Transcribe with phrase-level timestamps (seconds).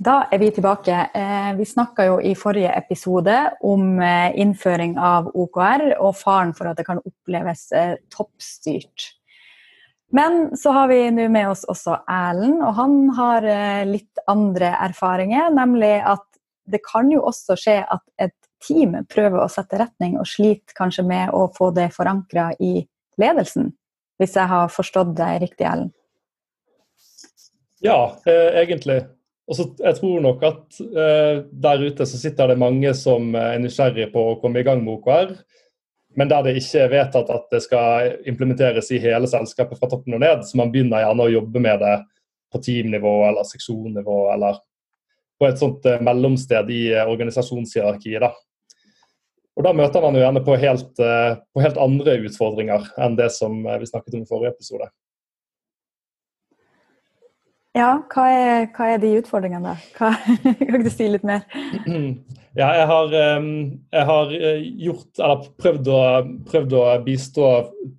[0.00, 0.96] Da er vi tilbake.
[1.14, 3.34] Eh, vi snakka jo i forrige episode
[3.68, 9.10] om eh, innføring av OKR og faren for at det kan oppleves eh, toppstyrt.
[10.16, 13.44] Men så har vi nå med oss også Erlend, og han har
[13.86, 15.52] litt andre erfaringer.
[15.54, 16.24] Nemlig at
[16.64, 21.04] det kan jo også skje at et team prøver å sette retning og sliter kanskje
[21.06, 22.80] med å få det forankra i
[23.20, 23.70] ledelsen.
[24.18, 25.94] Hvis jeg har forstått deg riktig, Erlend?
[27.84, 29.04] Ja, egentlig.
[29.50, 33.58] Og så Jeg tror nok at uh, der ute så sitter det mange som er
[33.58, 35.34] nysgjerrige på å komme i gang med OKR,
[36.18, 40.14] men der det ikke er vedtatt at det skal implementeres i hele selskapet fra toppen
[40.16, 40.42] og ned.
[40.46, 41.96] Så man begynner gjerne å jobbe med det
[42.50, 44.58] på teamnivå eller seksjonnivå eller
[45.38, 48.22] på et sånt uh, mellomsted i uh, organisasjonshierarkiet.
[48.22, 48.30] da.
[49.58, 53.58] Og Da møter man jo gjerne på helt, på helt andre utfordringer enn det som
[53.66, 54.86] vi snakket om i forrige episode.
[57.78, 60.10] Ja, hva er, hva er, de utfordringene, da?
[60.72, 61.46] Kan du si litt mer?
[62.58, 65.98] Ja, jeg har, jeg har eh, gjort, eller prøvd å,
[66.48, 67.50] prøvd å bistå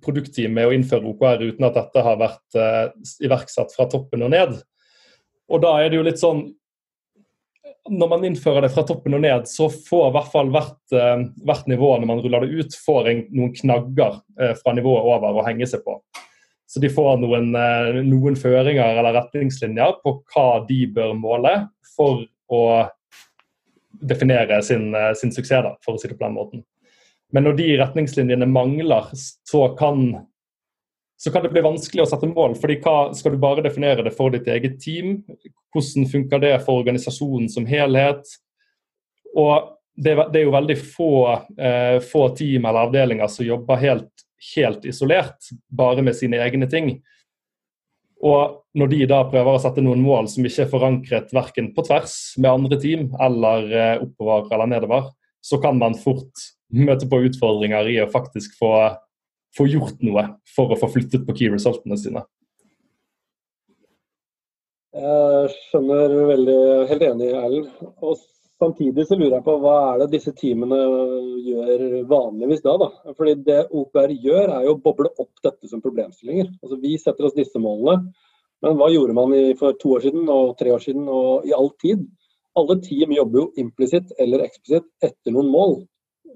[0.04, 2.90] produktteamet og innføre OKR uten at dette har vært uh,
[3.24, 4.52] iverksatt fra toppen og ned.
[5.48, 6.44] Og da er det jo litt sånn
[7.96, 11.24] Når man innfører det fra toppen og ned, så får i hvert fall hvert, uh,
[11.48, 14.20] hvert nivå når man ruller det ut, får en, noen knagger
[14.60, 15.96] fra nivået over å henge seg på.
[16.72, 21.50] Så de får noen, eh, noen, føringer eller retningslinjer på hva de bør måle
[21.92, 22.62] for å
[24.00, 26.64] definere sin, eh, sin suksess, da, for å si det på den måten.
[27.30, 30.26] Men når de retningslinjene mangler, så kan,
[31.20, 32.56] så kan det bli vanskelig å sette mål.
[32.56, 35.24] fordi hva, Skal du bare definere det for ditt eget team?
[35.76, 38.24] Hvordan funker det for organisasjonen som helhet?
[39.36, 41.12] Og det, det er jo veldig få,
[41.58, 46.96] eh, få team eller avdelinger som jobber helt helt isolert, bare med sine egne ting.
[48.22, 51.84] Og når de da prøver å sette noen mål som ikke er forankret verken på
[51.88, 55.08] tvers med andre team eller eh, oppover eller nedover,
[55.42, 58.70] så kan man fort møte på utfordringer i å faktisk få,
[59.56, 62.22] få gjort noe for å få flyttet på key resultene sine.
[64.92, 67.68] Jeg skjønner veldig, helt enig, Erlend.
[68.04, 68.20] Og
[68.62, 70.76] Samtidig så lurer jeg på hva er det disse teamene
[71.42, 71.80] gjør
[72.10, 72.76] vanligvis da?
[72.78, 72.88] da?
[73.18, 76.52] Fordi Det OPR gjør, er jo å boble opp dette som problemstillinger.
[76.62, 78.12] Altså Vi setter oss disse målene,
[78.62, 81.72] men hva gjorde man for to år siden og tre år siden og i all
[81.82, 82.04] tid?
[82.54, 85.76] Alle team jobber jo implisitt eller eksplisitt etter noen mål.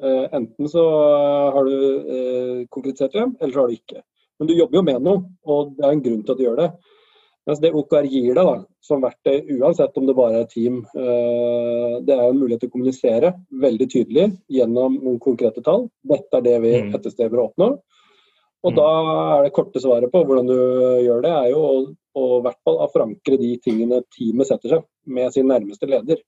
[0.02, 0.82] Eh, enten så
[1.54, 4.02] har du eh, konkretisert dem, eller så har du ikke.
[4.40, 6.62] Men du jobber jo med noe, og det er en grunn til at du gjør
[6.64, 6.70] det.
[7.46, 11.92] Mens det OKR gir deg da, som verktøy, uansett om det bare er team, eh,
[12.02, 13.30] det er en mulighet til å kommunisere
[13.62, 15.86] veldig tydelig gjennom noen konkrete tall.
[16.02, 16.90] Dette er det vi mm.
[16.98, 17.68] etterstreber å oppnå.
[18.66, 18.78] Og mm.
[18.80, 18.88] da
[19.36, 20.56] er det korte svaret på hvordan du
[21.04, 21.76] gjør det, er jo å,
[22.18, 26.24] å hvert fall forankre de tingene teamet setter seg med sin nærmeste leder.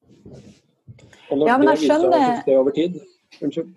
[1.32, 3.00] Og når ja, det viser seg Det suksess over tid
[3.42, 3.74] Unnskyld.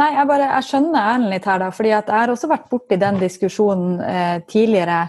[0.00, 1.68] Nei, jeg, bare, jeg skjønner Erlend litt her, da.
[1.76, 5.02] fordi jeg har også vært borti den diskusjonen eh, tidligere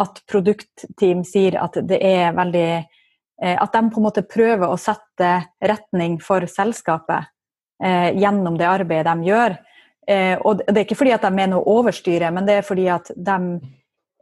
[0.00, 4.80] at produktteam sier at det er veldig eh, At de på en måte prøver å
[4.80, 7.28] sette retning for selskapet
[7.82, 9.56] eh, gjennom det arbeidet de gjør.
[10.08, 12.88] Eh, og det er ikke fordi at de mener å overstyre, men det er fordi
[12.92, 13.38] at de,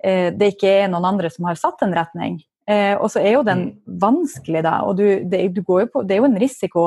[0.02, 2.40] eh, det ikke er noen andre som har satt en retning.
[2.70, 3.70] Og så er jo den mm.
[3.98, 4.76] vanskelig, da.
[4.86, 6.84] Og du, det, du på, det, er jo en risiko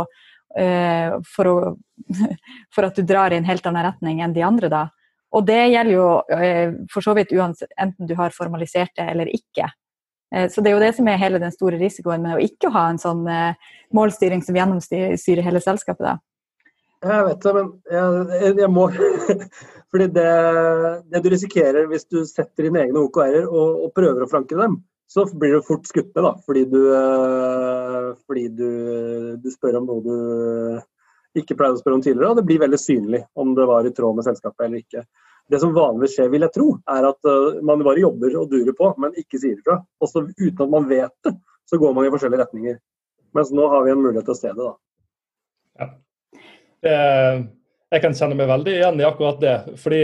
[1.28, 1.74] for, å,
[2.74, 4.86] for at du drar i en helt annen retning enn de andre, da.
[5.34, 9.32] Og det gjelder jo eh, for så vidt uansett enten du har formalisert det eller
[9.34, 9.70] ikke.
[10.36, 12.72] Eh, så det er jo det som er hele den store risikoen med å ikke
[12.74, 16.06] ha en sånn eh, målstyring som gjennomstyrer hele selskapet.
[16.06, 16.16] da.
[17.04, 18.88] Jeg vet det, men jeg, jeg må
[19.94, 20.30] Fordi det,
[21.12, 24.80] det, du risikerer hvis du setter dine egne OKR-er og, og, prøver å flanke dem,
[25.12, 26.32] så blir du fort skutt med, da.
[26.48, 26.80] Fordi du,
[28.26, 28.70] fordi du,
[29.38, 30.16] du spør om noe du
[31.40, 33.94] ikke pleide å spørre om tidligere, og det blir veldig synlig om det var i
[33.96, 35.06] tråd med selskapet eller ikke.
[35.52, 38.76] Det som vanligvis skjer, vil jeg tro, er at uh, man bare jobber og durer
[38.78, 39.80] på, men ikke sier ifra.
[40.04, 41.34] Også uten at man vet det,
[41.70, 42.78] så går man i forskjellige retninger.
[43.36, 44.74] Mens nå har vi en mulighet til å se det, da.
[45.82, 45.90] Ja.
[47.94, 49.56] Jeg kan kjenne meg veldig igjen i akkurat det.
[49.82, 50.04] fordi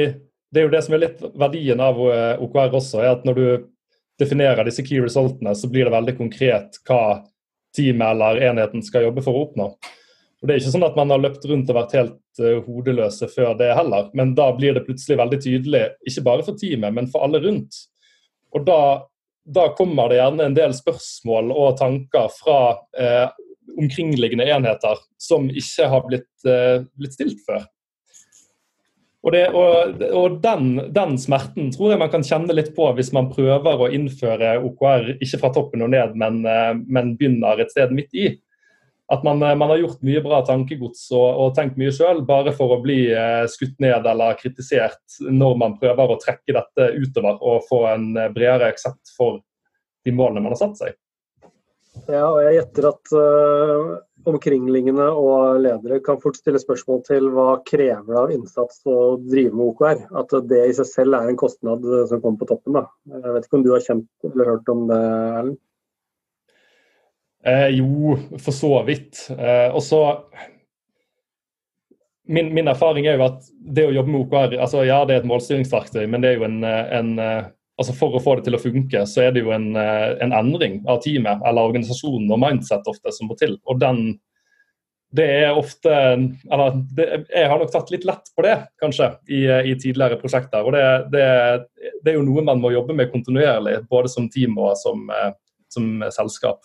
[0.49, 3.37] det er jo det som er litt verdien av eh, OKR også, er at når
[3.37, 3.47] du
[4.19, 7.21] definerer disse key resultene, så blir det veldig konkret hva
[7.75, 9.69] teamet eller enheten skal jobbe for å oppnå.
[10.39, 13.27] Og Det er ikke sånn at man har løpt rundt og vært helt uh, hodeløse
[13.31, 17.09] før det heller, men da blir det plutselig veldig tydelig, ikke bare for teamet, men
[17.11, 17.81] for alle rundt.
[18.55, 18.79] Og da,
[19.43, 23.27] da kommer det gjerne en del spørsmål og tanker fra uh,
[23.79, 27.67] omkringliggende enheter som ikke har blitt, uh, blitt stilt før.
[29.19, 33.09] Og, det, og, og den, den, smerten tror jeg man kan kjenne litt på hvis
[33.11, 36.39] man prøver å innføre OKR ikke fra toppen og ned, men,
[36.87, 38.29] men begynner et sted midt i.
[39.09, 42.53] At man, eh, man har gjort mye bra tankegods og, og tenkt mye sjøl, bare
[42.55, 47.39] for å bli eh, skutt ned eller kritisert når man prøver å trekke dette utover
[47.41, 49.41] og få en bredere aksept for
[50.05, 50.99] de målene man har satt seg.
[52.07, 53.97] Ja, og jeg gjetter at uh,
[54.29, 59.51] omkringliggende og ledere kan fort stille spørsmål til hva krever det av innsats å drive
[59.51, 60.05] med OKR.
[60.21, 62.77] At det i seg selv er en kostnad som kommer på toppen.
[62.77, 62.85] Da.
[63.09, 65.01] Jeg vet ikke om du har kjent eller hørt om det,
[65.41, 65.59] Erlend?
[67.45, 69.27] Eh, jo, for så vidt.
[69.35, 70.01] Eh, og så
[72.29, 75.23] min, min, erfaring er jo at det å jobbe med OKR altså Ja, det er
[75.23, 77.15] et målstyringsverktøy, men det er jo en, en
[77.79, 80.35] altså For å få det til å funke, så er det jo en, eh, en
[80.35, 83.55] endring av teamet eller organisasjonen og mindset ofte som må til.
[83.69, 84.19] Og den
[85.15, 89.39] det er ofte Eller det, jeg har nok tatt litt lett på det, kanskje, i,
[89.71, 90.61] i tidligere prosjekter.
[90.61, 90.83] Og det,
[91.15, 91.23] det,
[92.03, 95.31] det, er jo noe man må jobbe med kontinuerlig, både som team og som, eh,
[95.73, 96.61] som selskap.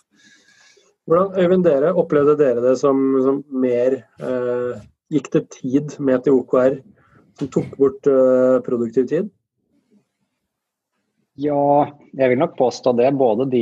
[1.05, 6.39] Hvordan, Øyvind, dere, opplevde dere det som, som mer eh, Gikk det tid med til
[6.39, 6.79] OKR
[7.37, 9.29] som tok bort eh, produktiv tid?
[11.37, 13.11] Ja, jeg vil nok påstå det.
[13.19, 13.61] Både de,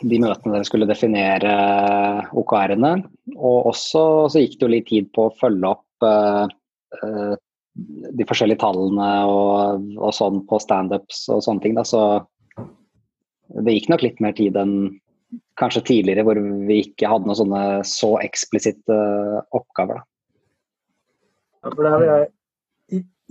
[0.00, 1.52] de møtene dere skulle definere
[2.38, 2.94] OKR-ene,
[3.36, 7.34] og også så gikk det jo litt tid på å følge opp eh,
[8.12, 11.76] de forskjellige tallene og, og sånn på standups og sånne ting.
[11.76, 11.84] Da.
[11.84, 12.02] Så
[13.66, 14.76] det gikk nok litt mer tid enn
[15.60, 18.96] kanskje tidligere, hvor vi ikke hadde noen sånne så eksplisitte
[19.54, 20.02] oppgaver.
[20.02, 20.08] Da.
[21.62, 22.30] Ja, for der jeg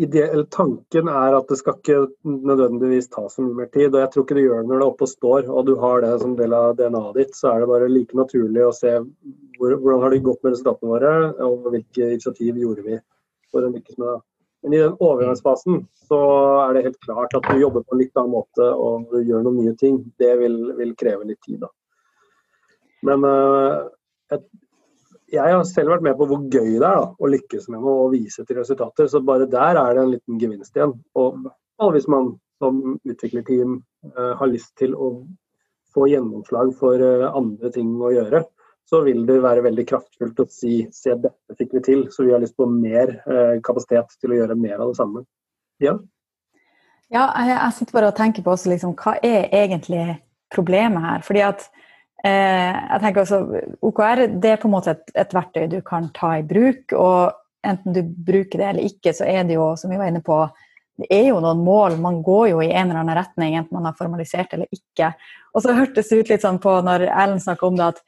[0.02, 3.92] ideell tanken er at det skal ikke nødvendigvis ta så mye mer tid.
[3.94, 5.74] og Jeg tror ikke det gjør det når det er oppe og står og du
[5.84, 7.38] har det som del av DNA-et ditt.
[7.38, 8.96] Så er det bare like naturlig å se
[9.60, 11.14] hvor, hvordan har det gått med resultatene våre,
[11.46, 13.00] og hvilke initiativ gjorde vi
[13.52, 14.20] for å lykkes med det.
[14.62, 16.22] Men i den overgangsfasen så
[16.68, 19.46] er det helt klart at du jobber på en litt annen måte og du gjør
[19.46, 20.02] noen nye ting.
[20.22, 21.72] Det vil, vil kreve litt tid, da.
[23.08, 23.90] Men uh,
[24.34, 24.46] et,
[25.32, 28.06] jeg har selv vært med på hvor gøy det er da, å lykkes med noe
[28.06, 29.10] og vise til resultater.
[29.10, 30.96] Så bare der er det en liten gevinst igjen.
[31.18, 33.80] Og hvis man som utviklerteam
[34.12, 35.14] uh, har lyst til å
[35.96, 38.44] få gjennomslag for uh, andre ting å gjøre,
[38.92, 42.34] så vil det være veldig kraftfullt å si se dette fikk vi til, så vi
[42.34, 43.14] har lyst på mer
[43.64, 45.22] kapasitet til å gjøre mer av det samme.
[45.80, 45.94] Ja,
[47.14, 50.18] ja jeg, jeg sitter bare og tenker på også, liksom, hva er egentlig
[50.52, 51.24] problemet her?
[51.24, 51.81] Fordi at Eh,
[52.22, 53.38] jeg tenker også,
[53.82, 56.94] OKR det er på en måte et, et, verktøy du kan ta i bruk.
[56.94, 60.22] og Enten du bruker det eller ikke, så er det jo som vi var inne
[60.26, 60.38] på,
[61.02, 61.98] det er jo noen mål.
[62.02, 65.12] Man går jo i en eller annen retning, enten man har formalisert eller ikke.
[65.56, 68.02] Og så hørtes det ut litt sånn på når Ellen snakka om det, at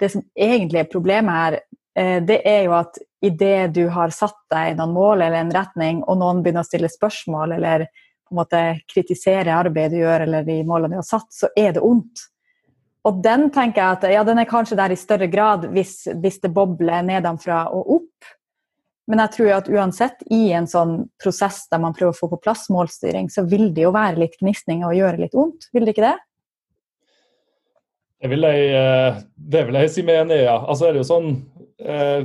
[0.00, 1.58] det som egentlig er problemet her,
[1.98, 6.02] eh, det er jo at idet du har satt deg noen mål eller en retning,
[6.04, 7.86] og noen begynner å stille spørsmål eller
[8.24, 11.76] på en måte kritisere arbeidet du gjør eller de målene du har satt, så er
[11.76, 12.28] det ondt.
[13.04, 16.40] Og den tenker jeg at ja, den er kanskje der i større grad hvis, hvis
[16.40, 18.30] det bobler nedenfra og opp.
[19.10, 22.40] Men jeg tror at uansett i en sånn prosess der man prøver å få på
[22.46, 25.92] plass målstyring, så vil det jo være litt gnisninger og gjøre litt vondt, vil det
[25.92, 26.16] ikke det?
[28.24, 30.56] Det vil jeg, eh, det vil jeg si meg enig i, ja.
[30.56, 31.26] Altså er det jo sånn
[31.84, 32.24] eh,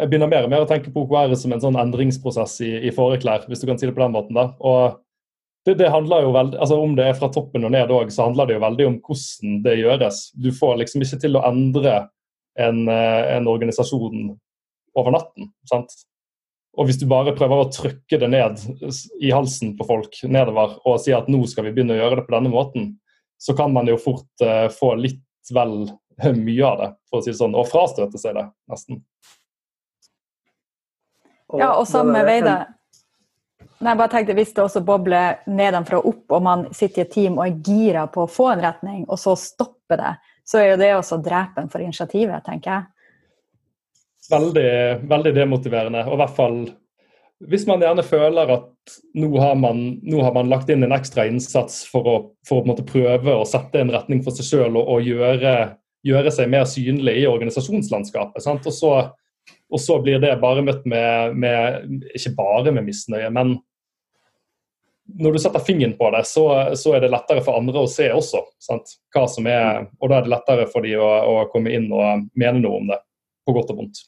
[0.00, 2.92] Jeg begynner mer og mer å tenke på OKR som en sånn endringsprosess i, i
[2.96, 4.38] fåreklær, hvis du kan si det på den måten.
[4.38, 4.54] da.
[4.64, 4.96] Og
[5.66, 8.28] det, det, handler jo veldig, altså Om det er fra toppen og ned òg, så
[8.28, 10.20] handler det jo veldig om hvordan det gjøres.
[10.32, 11.96] Du får liksom ikke til å endre
[12.60, 14.30] en, eh, en organisasjon
[14.96, 15.50] over natten.
[15.68, 15.92] sant?
[16.78, 18.60] Og hvis du bare prøver å trykke det ned
[19.20, 22.26] i halsen på folk nedover og si at nå skal vi begynne å gjøre det
[22.28, 22.92] på denne måten,
[23.40, 25.90] så kan man jo fort uh, få litt vel
[26.46, 29.02] mye av det, for å si det sånn, og frastøte seg det, nesten.
[31.58, 32.60] Ja, og samme vei det.
[33.80, 37.14] Nei, bare tenkte Hvis det også bobler nedenfra og opp, og man sitter i et
[37.14, 40.72] team og er gira på å få en retning, og så stopper det, så er
[40.72, 42.88] jo det også drepen for initiativet, tenker jeg.
[44.30, 44.70] Veldig,
[45.10, 46.04] veldig demotiverende.
[46.06, 46.60] Og i hvert fall
[47.48, 51.24] hvis man gjerne føler at nå har man, nå har man lagt inn en ekstra
[51.30, 52.16] innsats for å,
[52.48, 55.54] for å prøve å sette en retning for seg sjøl og, og gjøre,
[56.04, 58.44] gjøre, seg mer synlig i organisasjonslandskapet.
[58.44, 58.92] Og så,
[59.48, 63.56] og, så, blir det bare møtt med, med Ikke bare med misnøye, men
[65.18, 66.44] når du setter fingeren på det, så,
[66.78, 68.42] så, er det lettere for andre å se også.
[68.62, 68.96] Sant?
[69.14, 72.26] Hva som er, og da er det lettere for de å, å, komme inn og
[72.38, 73.00] mene noe om det,
[73.46, 74.04] på godt og vondt.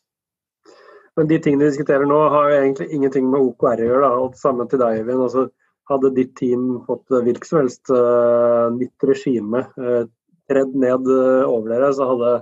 [1.18, 4.06] Men de tingene vi diskuterer nå, har egentlig ingenting med OKR å gjøre.
[4.06, 4.12] Da.
[4.24, 5.26] Og Samme til deg, Eivind.
[5.26, 5.48] Altså,
[5.90, 10.06] hadde ditt team fått hvilket som helst uh, nytt regime uh,
[10.48, 12.32] tredd ned uh, over dere, så hadde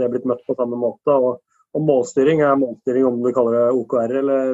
[0.00, 1.14] det blitt møtt på samme måte.
[1.14, 1.38] Og,
[1.70, 4.48] Og målstyring er målstyring om du kaller det OKR eller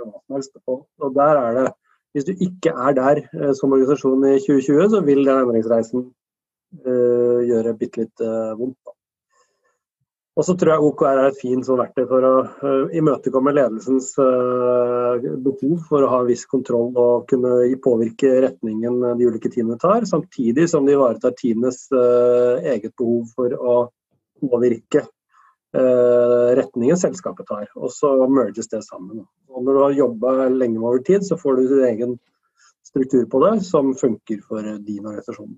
[0.00, 0.56] hva som helst.
[0.66, 1.66] Og der er det,
[2.16, 3.18] Hvis du ikke er der
[3.58, 6.06] som organisasjon i 2020, så vil den endringsreisen
[6.88, 8.96] uh, gjøre bitte litt uh, vondt.
[10.36, 14.10] Og så tror jeg OKR er et fint sånn verktøy for å uh, imøtekomme ledelsens
[14.20, 17.54] uh, behov for å ha en viss kontroll og kunne
[17.84, 23.56] påvirke retningen de ulike teamene tar, samtidig som de ivaretar teamenes uh, eget behov for
[23.56, 23.78] å
[24.42, 25.06] påvirke
[25.74, 27.66] retningen selskapet tar.
[27.76, 29.24] Og så merges det sammen.
[29.50, 32.16] Og når du har jobba lenge over tid, så får du din egen
[32.86, 35.56] struktur på det som funker for din organisasjon.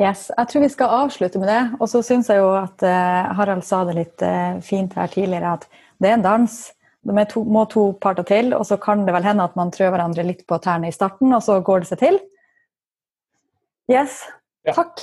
[0.00, 1.62] Yes, Jeg tror vi skal avslutte med det.
[1.80, 5.58] Og så syns jeg jo at uh, Harald sa det litt uh, fint her tidligere,
[5.58, 5.66] at
[6.00, 6.60] det er en dans.
[7.02, 9.90] Det to, må to parter til, og så kan det vel hende at man trør
[9.90, 12.20] hverandre litt på tærne i starten, og så går det seg til.
[13.90, 14.22] Yes.
[14.62, 14.76] Ja.
[14.78, 15.02] Takk.